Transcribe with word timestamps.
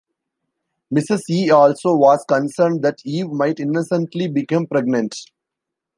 Mrs. 0.91 1.29
E, 1.29 1.51
also, 1.51 1.93
was 1.95 2.25
concerned 2.27 2.81
that 2.81 2.99
Eve 3.05 3.29
might 3.29 3.59
innocently 3.59 4.27
become 4.27 4.65
pregnant. 4.65 5.15